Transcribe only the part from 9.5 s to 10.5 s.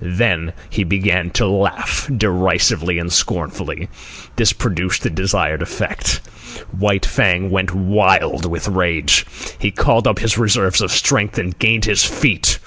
He called up his